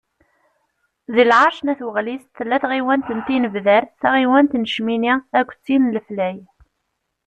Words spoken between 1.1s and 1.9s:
Deg lεerc n At